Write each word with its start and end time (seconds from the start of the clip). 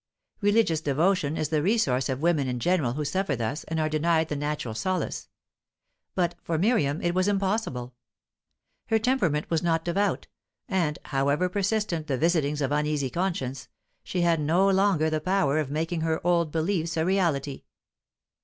Religious 0.41 0.81
devotion 0.81 1.37
is 1.37 1.49
the 1.49 1.61
resource 1.61 2.09
of 2.09 2.23
women 2.23 2.47
in 2.47 2.59
general 2.59 2.93
who 2.93 3.05
suffer 3.05 3.35
thus 3.35 3.63
and 3.65 3.79
are 3.79 3.87
denied 3.87 4.29
the 4.29 4.35
natural 4.35 4.73
solace; 4.73 5.29
but 6.15 6.33
for 6.41 6.57
Miriam 6.57 6.99
it 7.03 7.13
was 7.13 7.27
impossible. 7.27 7.93
Her 8.87 8.97
temperament 8.97 9.47
was 9.51 9.61
not 9.61 9.85
devout, 9.85 10.25
and, 10.67 10.97
however 11.05 11.47
persistent 11.49 12.07
the 12.07 12.17
visitings 12.17 12.63
of 12.63 12.71
uneasy 12.71 13.11
conscience, 13.11 13.67
she 14.03 14.21
had 14.21 14.39
no 14.41 14.67
longer 14.67 15.11
the 15.11 15.21
power 15.21 15.59
of 15.59 15.69
making 15.69 16.01
her 16.01 16.19
old 16.25 16.51
beliefs 16.51 16.97
a 16.97 17.05
reality. 17.05 17.61